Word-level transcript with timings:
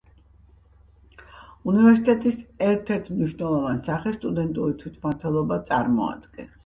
უნივერსიტეტის 1.73 2.39
ერთ-ერთ 2.69 3.11
მნიშვნელოვან 3.17 3.83
სახეს 3.89 4.17
სტუდენტური 4.21 4.75
თვითმმართველობა 4.81 5.61
წარმოადგენს. 5.71 6.59